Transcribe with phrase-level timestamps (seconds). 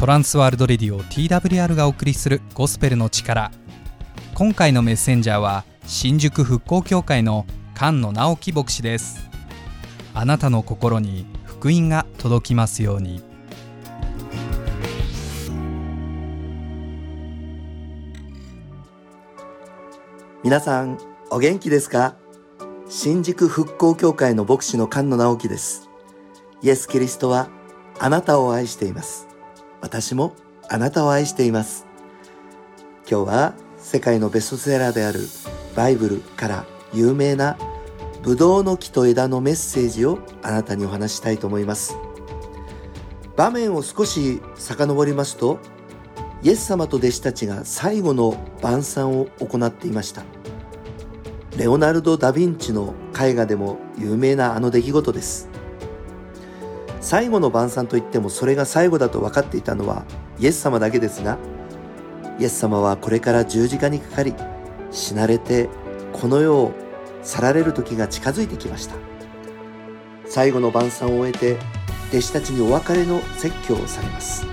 [0.00, 3.52] トランスワールドレディオ TWR がお送りするゴスペルの力。
[4.32, 9.28] 今回のメッセンジャーは新宿復興協会の菅野直樹牧師です。
[10.14, 13.22] あなたの心に福音が届きますように。
[20.42, 20.96] 皆さん
[21.30, 22.16] お元気ですか？
[22.88, 25.90] 新宿復興協会の牧師の菅野直樹です。
[26.62, 27.50] イエス・キリストは
[27.98, 29.26] あなたを愛しています。
[29.80, 30.34] 私も
[30.68, 31.86] あなたを愛しています。
[33.10, 35.20] 今日は世界のベストセラーである
[35.74, 37.56] バイブルから有名な
[38.22, 41.96] ブドウの木と枝のメッセージをあなたにお話したいと思います。
[43.36, 45.58] 場面を少し遡りますと
[46.42, 50.22] イエス様と弟子たちが最後の晩餐を行っていました。
[51.56, 55.49] レオナルド・ダ・ヴィンチの絵画でも有名なあの出来事です。
[57.00, 60.04] 最後の晩餐といってもそれが最後だと分かっていたのは
[60.38, 61.38] イエス様だけですが
[62.38, 64.34] イエス様はこれから十字架にかかり
[64.90, 65.68] 死なれて
[66.12, 66.72] この世を
[67.22, 68.94] 去られる時が近づいてきました。
[70.26, 71.58] 最後の晩餐を終えて
[72.10, 74.46] 弟子たちにお別れの説教をされます。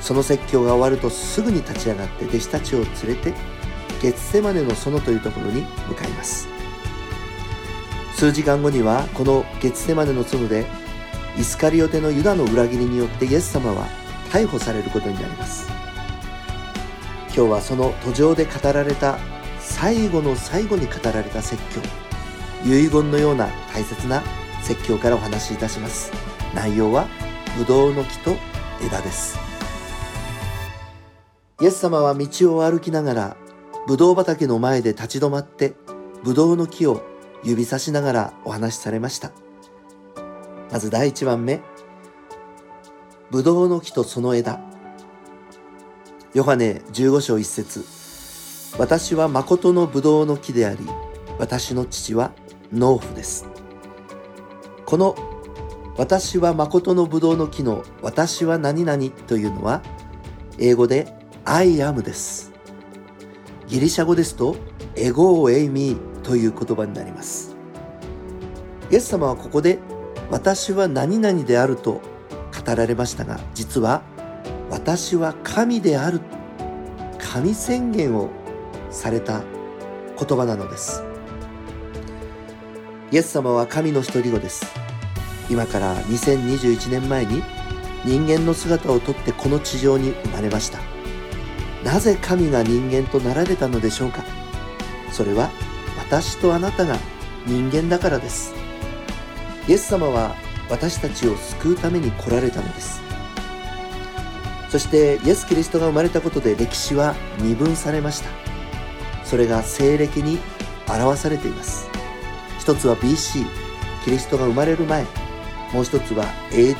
[0.00, 3.32] その説教が終わるとすぐに立ち上がって弟子たちを連れて
[4.02, 6.48] ゲッセマネの園というところに向かいます。
[8.16, 10.66] 数時間後にはこのゲッセマネの園で
[11.38, 13.86] イスカリオテのユダの裏切りによってイエス様は
[14.30, 15.66] 逮捕されることになります。
[17.34, 19.18] 今日はその途上で語られた
[19.58, 21.80] 最後の最後に語られた説教。
[22.64, 24.22] 遺言のような大切な
[24.62, 26.12] 説教からお話しいたします。
[26.54, 27.06] 内容は
[27.56, 28.36] ブドウの木と
[28.84, 29.38] 枝です。
[31.60, 33.36] イエス様は道を歩きながら
[33.86, 35.72] ブドウ畑の前で立ち止まって
[36.22, 37.02] ブドウの木を
[37.42, 39.32] 指さしながらお話しされました。
[40.72, 41.60] まず第一番目、
[43.30, 44.58] ブドウの木とその枝。
[46.32, 47.84] ヨハネ15章1節
[48.78, 50.78] 私は誠のブドウの木であり、
[51.38, 52.32] 私の父は
[52.72, 53.46] 農夫です。
[54.86, 55.14] この
[55.98, 59.82] 私は誠のブドウの木の私は何々というのは、
[60.58, 62.50] 英語で I am です。
[63.68, 64.56] ギリシャ語ですと、
[64.96, 67.54] エゴーエイミーという言葉になります。
[68.90, 69.78] イエス様はここで
[70.32, 72.00] 私は何々であると
[72.64, 74.02] 語られましたが実は
[74.70, 76.22] 私は神である
[77.18, 78.30] 神宣言を
[78.90, 79.42] された
[80.18, 81.04] 言葉なのです。
[83.10, 84.64] イエス様は神の一人子です。
[85.50, 87.42] 今から2021年前に
[88.06, 90.78] 人間の姿をとってこの地上に生まれました。
[91.84, 94.24] なぜ神が人間となられたのでしょうか。
[95.10, 95.50] それは
[95.98, 96.96] 私とあなたが
[97.46, 98.61] 人間だからです。
[99.68, 100.34] イエス様は
[100.68, 103.00] 私たちを救うために来られたのです。
[104.70, 108.30] そしてイエス・キリストが生まれたことで歴史は二分されました。
[109.24, 110.38] それが西暦に
[110.88, 111.88] 表されています。
[112.58, 113.44] 一つは BC
[114.04, 115.04] キリストが生まれる前。
[115.72, 116.76] もう一つは AD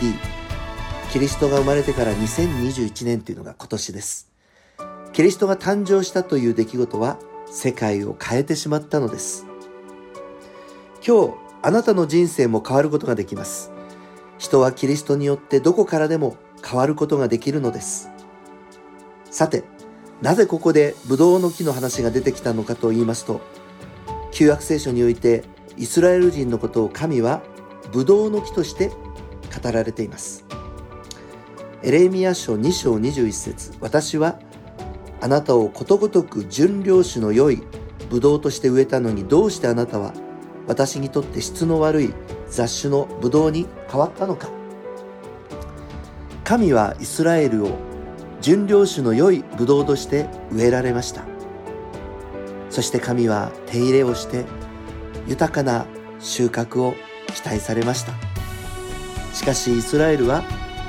[1.12, 4.30] キリストが生まれてから2021年というのが今年です。
[5.12, 7.18] キリストが誕生したという出来事は
[7.50, 9.44] 世界を変えてしまったのです。
[11.06, 13.70] 今日あなたの人生も変わることができます。
[14.38, 18.10] 人はキリストによってどこからでも変わることができるのです。
[19.30, 19.62] さて、
[20.20, 23.40] なぜここでブドウの木の話が出てきたのかと言いますと、
[24.32, 25.44] 旧約聖書において
[25.76, 27.42] イスラエル人のことを神は
[27.92, 30.44] ブドウの木として語られています。
[31.84, 34.38] エレミア書2章21節私は
[35.20, 37.62] あなたをことごとく純良種の良い
[38.08, 40.12] ブドウとして植えたのにどうしてあなたは
[40.66, 42.14] 私にとって質の悪い
[42.48, 44.48] 雑種のブドウに変わったのか。
[46.44, 47.78] 神はイスラエルを
[48.40, 51.22] 純良種の良いブドウとして植えられました。
[52.70, 54.44] そして神は手入れをして
[55.26, 55.86] 豊かな
[56.20, 56.94] 収穫を
[57.34, 58.12] 期待されました。
[59.34, 60.42] しかしイスラエルは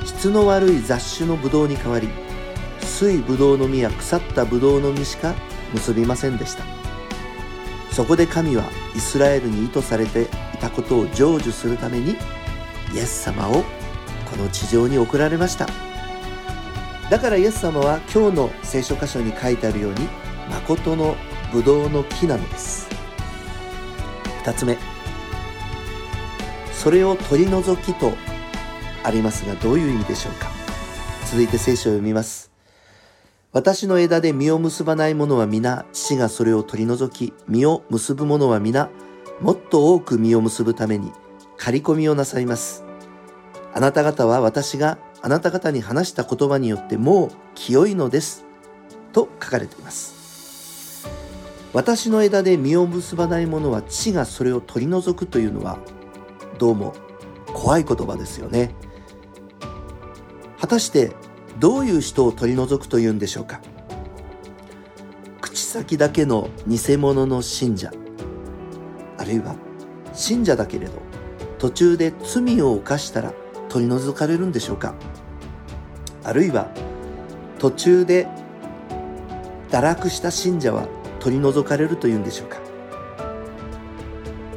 [0.05, 2.09] 質の悪い雑種のブドウに変わり
[2.81, 5.33] 水ブドウの実や腐ったブドウの実しか
[5.73, 6.82] 結びませんでした。
[7.93, 8.63] そこで神は
[8.95, 12.15] イスラエルに意図されていたことを成就するために
[12.93, 13.63] イエス様を
[14.29, 15.67] この地上に送られました。
[17.11, 20.07] だからイエス様は今日の聖書箇所に書いてあるように
[20.49, 21.15] 誠の
[21.51, 22.87] ブドウの木なのです。
[24.43, 24.77] 2つ目。
[26.71, 28.13] それを取り除きと
[29.03, 30.49] ありますがどういう意味でしょうか。
[31.29, 32.52] 続いて聖書を読みます。
[33.53, 38.89] 私の枝で実を結ばない者は皆、父がそれを取り除き、実を結ぶ者は皆、
[39.39, 41.11] もっと多く実を結ぶために、
[41.57, 42.83] 刈り込みをなさいます。
[43.75, 48.45] あなた方は私があなた方に話した言葉によってもう清いのです
[49.13, 51.07] と書かれています
[51.73, 55.79] 私の枝で実を結ばない者は父がそれを取り除くというのは
[56.59, 56.93] どうも
[57.47, 58.75] 怖い言葉ですよね
[60.59, 61.13] 果たして
[61.59, 63.61] どういう人を取り除くというんでしょうか？
[65.41, 67.91] 口先だけの偽物の信者
[69.17, 69.55] あるいは
[70.13, 70.93] 信者だけれど
[71.59, 73.33] 途中で罪を犯したら
[73.69, 74.93] 取り除かれるんでしょうか？
[76.23, 76.69] あるいは
[77.59, 78.27] 途中で
[79.69, 80.87] 堕落した信者は
[81.19, 82.57] 取り除かれるというんでしょうか？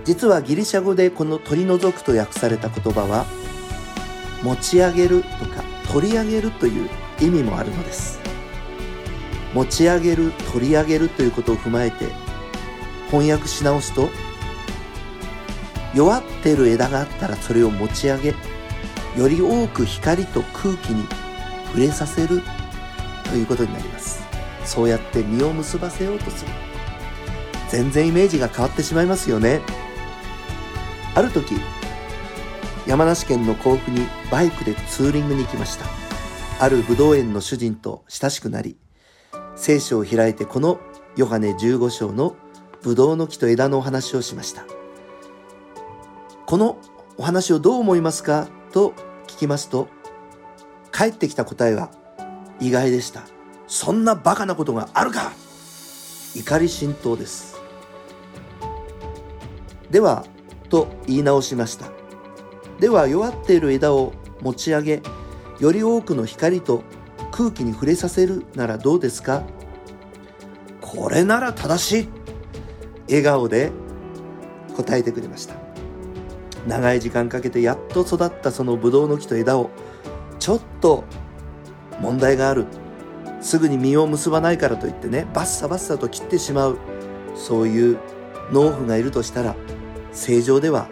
[0.05, 3.27] 実はギリシャ語でこの取り除くと訳された言葉は
[4.43, 5.65] 持ち上げるとか
[5.97, 6.91] 取り上げるという
[7.23, 8.21] 意味もあるのです。
[9.55, 12.09] 持ち上げる取り上げるということを踏まえて
[13.07, 14.11] 翻訳し直すと
[15.95, 18.35] 弱っている枝があったらそれを持ち上げ
[19.17, 21.07] より多く光と空気に
[21.69, 22.43] 触れさせる
[23.25, 24.23] ということになります。
[24.67, 26.51] そうやって実を結ばせようとする。
[27.71, 29.63] 全然イメージが変わってしまいますよね。
[31.15, 31.55] ある時
[32.87, 35.87] 山梨県の甲府にバイクでツーリングに行きました。
[36.61, 38.79] ある武道園の主人と親しくなり
[39.57, 40.81] 聖書を開いてこの
[41.17, 42.37] ヨハネ15章の
[42.83, 44.65] ブドウの木と枝のお話をしました。
[46.47, 46.79] この
[47.19, 48.91] お話をどう思いますかと
[49.27, 49.89] 聞きますと
[50.93, 51.91] 返ってきた答えは
[52.61, 53.23] 意外でした。
[53.67, 55.33] そんなバカなことがあるか。
[56.37, 57.61] 怒り心頭です。
[59.91, 60.25] では
[60.69, 61.96] と言い直しました。
[62.81, 64.13] では弱っている枝を
[64.43, 65.03] 持ち上げ
[65.61, 66.83] より多くの光と
[67.33, 69.43] 空気に触れさせるならどうですか？
[70.81, 72.09] これなら正しい。
[73.09, 73.71] 笑顔で
[74.77, 75.55] 答えてくれました。
[76.67, 79.71] 長い時間かけてやっと育ったそのブドウの木と枝を
[80.39, 81.05] ちょっと
[82.01, 82.67] 問題がある。
[83.41, 86.79] すぐに実を結ばないからといってねバッサバッサと切ってしまう。
[87.35, 87.99] そういう
[88.51, 89.55] 農夫がいるとしたら
[90.13, 90.89] 正常では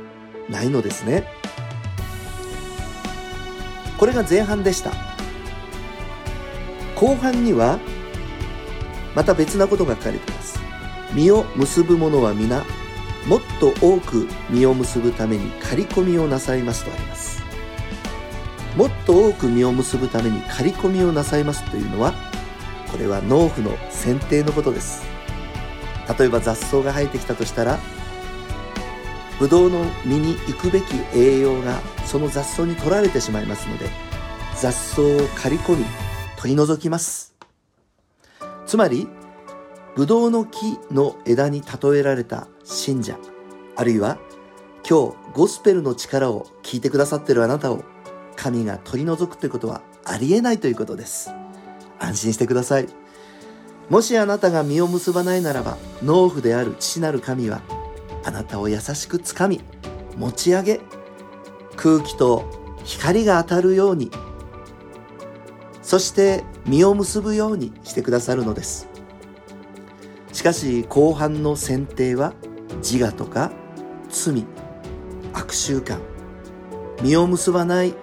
[0.48, 1.24] ないのですね。
[4.04, 4.92] これが前半でした。
[6.94, 7.78] 後半には
[9.14, 10.60] また別なことが書かれています。
[11.14, 12.66] 実を結ぶ者は皆
[13.26, 17.42] もっと多く実を結ぶために刈り込みをなさいますとあります。
[18.76, 22.12] もっと多く実を結ぶために刈り込みをなさいますというのは
[22.92, 25.02] これは農夫の剪定のことです。
[26.18, 27.78] 例えば雑草が生えてきたとしたら
[29.38, 33.86] ブドウの実に行くべき栄養がその雑草に取られてしまいますので
[34.56, 35.04] 雑草を
[35.36, 35.84] 刈り込み
[36.36, 37.34] 取り除きます。
[38.66, 39.08] つまり
[39.96, 43.16] ブドウの木の枝に例えられた信者
[43.76, 44.18] あるいは
[44.88, 47.84] 今日ゴスペルの力を聞いてくださっているあなたを
[48.36, 51.30] 神が取り除くということはありえないということです。
[51.98, 52.88] 安心してください。
[53.88, 57.60] もしあなたが実を結ばないならば農夫である父なる神は
[58.24, 59.60] あなたを優しくつかみ
[60.16, 60.80] 持ち上げ
[61.76, 62.44] 空気と
[62.84, 64.10] 光が当たるように
[65.82, 68.88] そして実を結ぶようにしてくださるのです。
[70.32, 72.34] しかし後半の選定は
[72.82, 73.52] 自我とか
[74.10, 74.44] 罪
[75.32, 75.98] 悪習慣
[77.02, 77.94] 実を結ばない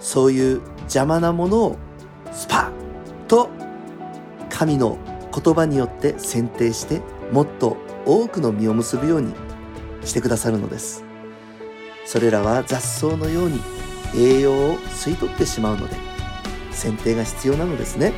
[0.00, 1.76] そういう邪魔なものを
[2.32, 3.50] スパッと
[4.48, 4.98] 神の
[5.32, 7.76] 言葉によって選定してもっと
[8.06, 9.34] 多くの実を結ぶように
[10.04, 11.04] してくださるのです。
[12.06, 13.60] それらは雑草のように
[14.16, 15.96] 栄養を吸い取ってしまうので
[16.72, 18.12] 剪定が必要なのですね。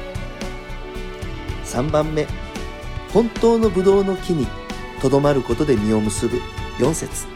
[1.65, 2.27] 3番目
[3.13, 4.47] 本当のブドウの木に
[5.01, 6.39] とどまることで実を結ぶ
[6.79, 7.27] 4節。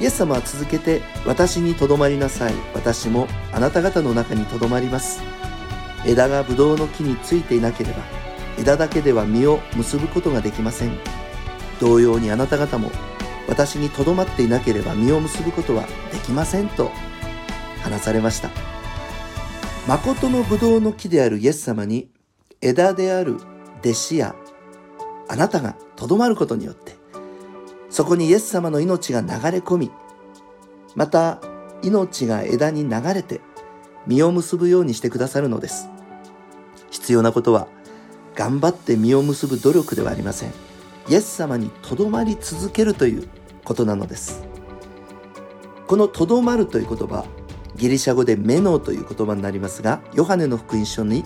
[0.00, 2.54] イエス様は続けて私にとどまりなさい。
[2.74, 5.20] 私もあなた方の中にとどまります。
[6.06, 8.17] 枝がブドウの木についていなければ
[8.58, 10.98] 枝だけでは実を結ぶことができません。
[11.80, 12.90] 同様にあなた方も
[13.48, 16.90] 私にとどまっていなければ実を結ぶことはできませんと
[17.82, 18.50] 話されました。
[19.86, 22.10] 誠のブドウの木であるイエス様に
[22.60, 23.36] 枝である
[23.80, 24.34] 弟子や
[25.28, 26.96] あなたがとどまることによって
[27.88, 29.90] そこにイエス様の命が流れ込み
[30.94, 31.40] また
[31.82, 33.40] 命が枝に流れて
[34.06, 35.88] 実を結ぶようにしてくださるのです。
[36.90, 37.68] 必要なことは
[38.38, 40.52] 頑張って実を結ぶ努力ではありません。
[41.08, 43.28] イエス様にとどまり続けるという
[43.64, 44.44] ことなのです。
[45.88, 47.24] このとどまるという言葉
[47.74, 51.24] ギリシャ語でメノという言葉になりますがヨハネの福音書に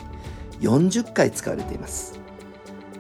[0.61, 2.19] 40回使われています。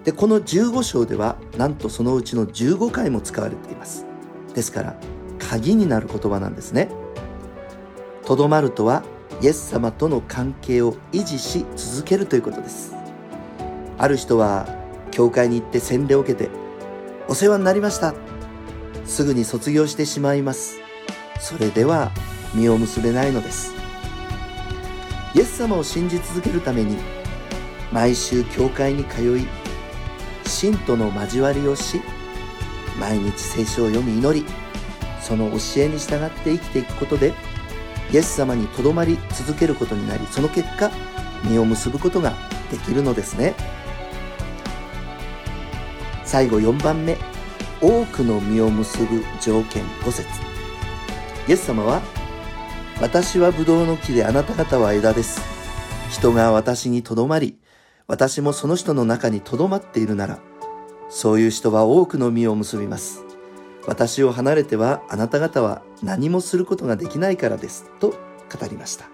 [0.04, 4.04] でこの15章ではなんとそのうちの15回も使われています。
[4.54, 4.94] ですから
[5.38, 6.90] 鍵になる言葉なんですね。
[8.26, 9.04] とどまるとは
[9.40, 13.01] イエス様との関係を維持し続けるということです。
[13.98, 14.66] ある人は
[15.10, 16.50] 教会に行って洗礼を受けて
[17.28, 18.14] お世話になりました。
[19.04, 20.80] すぐに卒業してしまいます。
[21.40, 22.10] それでは
[22.54, 23.74] 実を結べないのです。
[25.34, 26.96] イエス様を信じ続けるために
[27.90, 29.46] 毎週教会に通い
[30.44, 32.02] 信徒の交わりをし
[33.00, 34.46] 毎日聖書を読み祈り
[35.20, 37.32] その教えに従って生きていくことで
[38.12, 40.90] イエス様にとどまり続けることになりその結果
[41.44, 42.34] 実を結ぶことが
[42.70, 43.54] できるのですね。
[46.32, 47.18] 最後4番目。
[47.82, 50.26] 多くの実を結ぶ条件5節。
[51.46, 52.00] イエス様は
[53.02, 55.42] 私はブドウの木であなた方は枝です。
[56.10, 57.58] 人が私にとどまり
[58.06, 60.38] 私もその人の中にとどまっているなら
[61.10, 63.26] そういう人は多くの実を結びます。
[63.86, 67.90] 私を離れてはあなた方は何もすることができないからです。
[68.00, 68.16] と語
[68.70, 69.04] りました。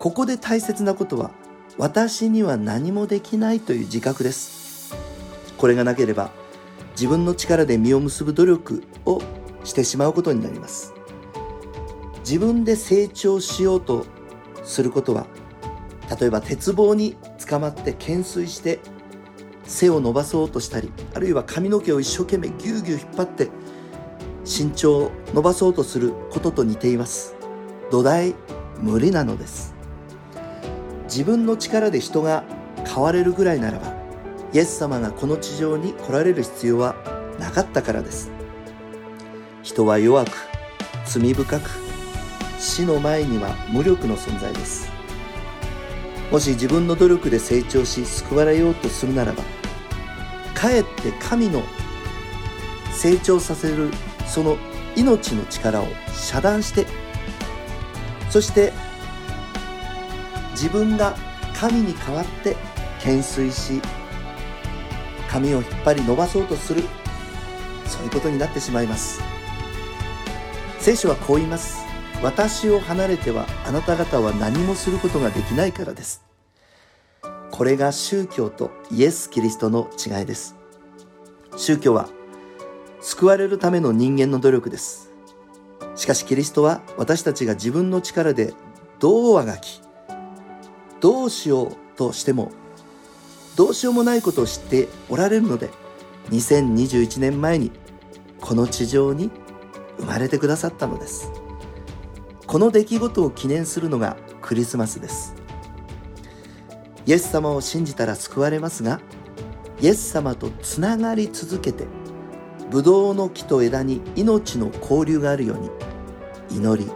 [0.00, 1.30] ここで大切なことは
[1.78, 4.61] 私には何もできないという自覚です。
[5.62, 6.32] これがなければ
[6.96, 9.22] 自分の力で実を結ぶ努力を
[9.62, 10.92] してしまうことになります。
[12.24, 14.04] 自分で成長しようと
[14.64, 15.28] することは
[16.20, 17.16] 例えば鉄棒に
[17.48, 18.80] 捕まって懸垂して
[19.62, 23.48] 背を伸ばそうとしたりあるいは髪の毛を一生懸命ぎゅうぎゅう引っ張って
[24.44, 27.36] 身長を伸ばそうとすることと似ています。
[27.92, 28.34] 土台
[28.80, 29.76] 無理なのです。
[31.04, 32.42] 自分の力で人が
[32.84, 34.01] 変われるぐらいならば
[34.52, 36.94] イエス様がこの地上に来られる必要は
[37.38, 38.30] なかったからです。
[39.62, 40.30] 人は弱く
[41.06, 41.70] 罪深く
[42.58, 44.90] 死の前には無力の存在です。
[46.32, 49.42] もし自分の努力で成長し救われようとするならば
[50.54, 51.62] かえって神の
[52.90, 53.90] 成長させる
[54.26, 54.56] その
[54.96, 56.86] 命の力を遮断して
[58.30, 58.72] そして
[60.52, 61.14] 自分が
[61.54, 62.56] 神に代わって
[63.00, 63.81] 懸垂し
[65.32, 66.82] 髪を引っ張り伸ばそうとする。
[67.86, 69.22] そういうことになってしまいます。
[70.78, 71.86] 聖書はこう言います。
[72.22, 76.22] 私を離れてはあなた方は何もすることができないからです。
[77.50, 80.54] これが宗教とイエス・キリストの違いです。
[81.56, 82.10] 宗教は
[83.00, 85.10] 救われるための人間の努力です。
[85.94, 88.52] しかしキリストは私たちが自分の力で
[88.98, 89.80] どうあがき
[91.00, 92.52] どうしようとしても
[93.56, 95.70] どうしようもないことを知っておられるので
[96.30, 97.70] 2021年前に
[98.40, 99.30] この地上に
[99.98, 101.30] 生まれてくださったのです。
[102.46, 105.34] この出来事を記念するのがクリスマスです。
[107.06, 109.00] イエス様を信じたら救われますが
[109.80, 111.86] イエス様とつながり続けて
[112.70, 115.70] ブドウの木と枝に命の交流があるように
[116.58, 116.90] 祈り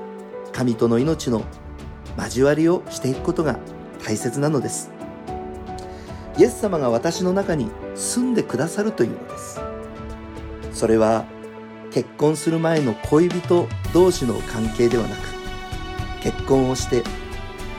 [0.53, 1.45] 神との命の
[2.17, 3.59] 交わりをしていくことが
[4.05, 4.96] 大切なのです。
[6.39, 9.61] イエス様が私の中に住んでくださるというのです。
[10.73, 11.25] それは
[11.91, 15.21] 結婚する前の恋人同士の関係ではなく
[16.21, 17.03] 結婚をして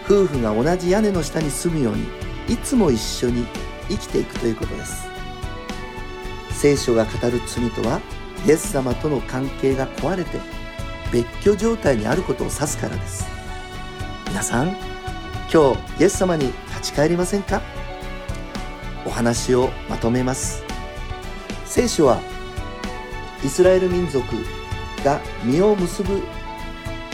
[0.05, 2.07] 夫婦が同じ屋根の下に住むように
[2.47, 3.45] いつも一緒に
[3.89, 5.05] 生きていくということです。
[6.51, 8.01] 聖書が語る罪とは
[8.47, 10.39] イエス様との関係が壊れて
[11.11, 13.27] 別居状態にあることを指すからです。
[14.29, 14.69] 皆さん
[15.53, 17.61] 今日イエス様に立ち返りませんか？
[19.07, 20.63] お話をまとめます。
[21.65, 22.19] 聖書は
[23.41, 24.21] イスラエル民族
[25.03, 26.21] が実を結ぶ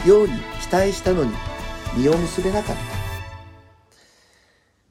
[0.06, 1.32] ように期待したのに
[1.96, 2.82] 実を結べなかった。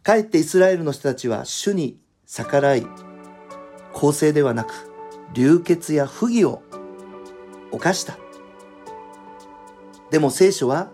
[0.05, 2.87] かえってイスラエルの人たちは主に逆らい
[3.93, 4.73] 公正ではなく
[5.35, 6.63] 流血や不義を
[7.73, 8.17] 犯した。
[10.11, 10.89] でも聖書は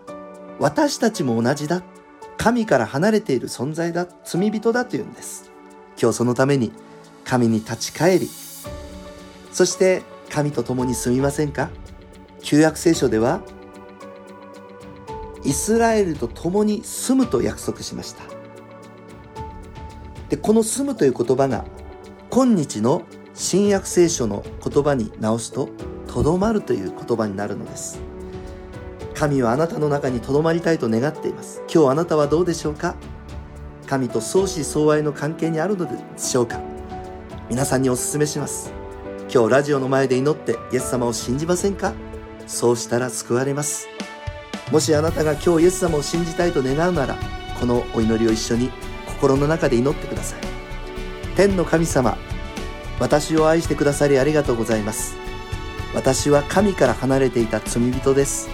[0.59, 1.83] 私たちも同じだ。
[2.37, 4.07] 神から離れている存在だ。
[4.23, 5.48] 罪人だというんです。
[6.01, 6.71] 今日そのために
[7.25, 8.29] 神に立ち返り
[9.51, 11.69] そして神と共に住みませんか？
[12.41, 13.41] 旧約聖書では
[15.43, 18.23] イスラエルと共に住むと約束しました。
[20.29, 21.65] でこの住むという言葉が
[22.29, 23.01] 今日の
[23.33, 25.69] 新約聖書の言葉に直すと
[26.07, 27.99] とどまるという言葉になるのです。
[29.15, 31.63] 神はあなたの中にとどまりたいと願っています。
[31.73, 32.95] 今日あなたはどうでしょうか？
[33.89, 36.61] 神と相思相愛の関係にあるのでしょうか。
[37.49, 38.71] 皆さんにお勧めします。
[39.33, 41.95] 今日ラジオの前で祈ってイエス様を信じませんか？
[42.45, 43.87] そうしたら救われます。
[44.71, 47.17] もしあなたが今日イエス様を信じたいと願うなら
[47.59, 48.69] このお祈りを一緒に
[49.07, 50.41] 心の中で祈ってください。
[51.35, 52.15] 天の神様
[52.99, 55.15] 私を愛してくださりありがとうございます。
[55.95, 58.49] 私は神から離れていた罪人です。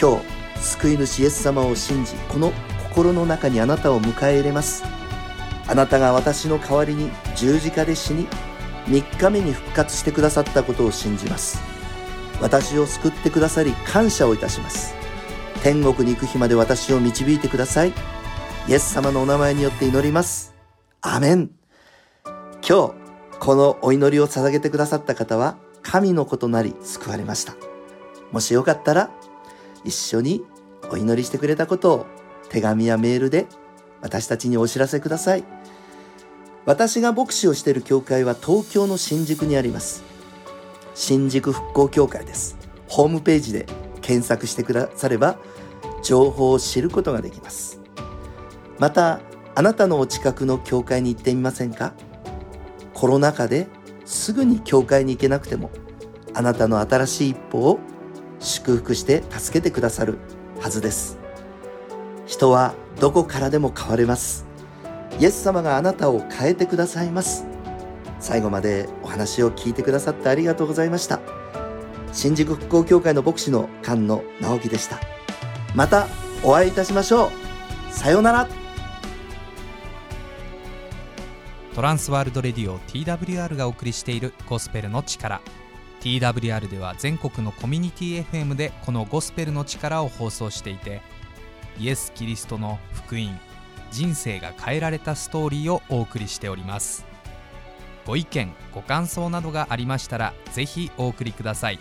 [0.00, 2.50] 今日救い主イエス様を信じこの
[2.94, 4.84] 心の中にあなたを迎え入れます。
[5.66, 8.28] あなたが私の代わりに十字架で死に
[8.86, 11.60] 3日目に復活してくださったことを信じます。
[12.40, 14.94] 私を救ってくださり感謝をいたします。
[15.64, 17.92] 天国に行く日まで私を導いてください。
[18.68, 20.54] イエス様のお名前によって祈ります。
[21.00, 21.50] アメン。
[22.66, 22.94] 今日
[23.40, 27.56] このお祈りを捧げてくださった方は神の子となり救われました。
[28.30, 29.10] もしよかったら
[29.82, 30.44] 一緒に
[30.92, 32.06] お祈りしてくれたことを
[32.54, 33.48] 手紙やメールで
[34.00, 35.42] 私たちにお知らせください。
[36.66, 40.04] 私が牧師をしている教会は東京の新宿にあります。
[40.94, 42.56] 新宿復興協会です。
[42.86, 43.66] ホームページで
[44.02, 45.36] 検索してくだされば
[46.04, 47.80] 情報を知ることができます。
[48.78, 49.18] また
[49.56, 51.92] あなたのお近くの教会に行ってみませんか？
[52.92, 53.66] コロナ禍で
[54.04, 55.72] すぐに教会に行けなくても
[56.34, 57.80] あなたの新しい一歩を
[58.38, 60.18] 祝福して助けてくださる
[60.60, 61.18] はずです。
[62.26, 64.46] 人はどこからでも変われます。
[65.20, 67.46] イエス様があなたを変えてくださいます。
[68.18, 71.20] 最後までお話を聞いてくださってありがとうございました。
[72.12, 75.00] 新宿復興協会の牧師の菅野直樹でした。
[75.74, 76.06] また
[76.42, 77.92] お会いいたしましょう。
[77.92, 78.48] さようなら。
[81.74, 85.40] トランスワールドレディオ TWR がお送りしているゴスペルの力
[86.00, 91.02] TWR では全国のコミュニティ FM でこのゴスペルの力を放送していて
[91.78, 93.38] イエス・キリストの福音
[93.90, 97.06] 人生が変えられたストーリーをお送りしております
[98.06, 101.78] ご意見ご感想などがありましたらぜひお送りください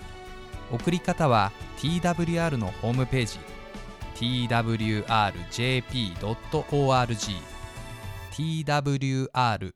[0.72, 3.40] 送り方は TWR のホームページ
[4.16, 5.04] twrjp.org
[8.34, 9.74] twrjp.org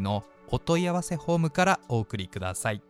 [0.00, 2.82] のお問い合わせフォームからお送りください。